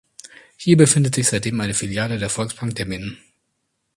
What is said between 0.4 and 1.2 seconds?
Hier befindet